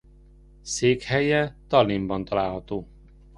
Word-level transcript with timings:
Székhelye 0.61 1.55
Tallinnban 1.67 2.23
található. 2.25 2.87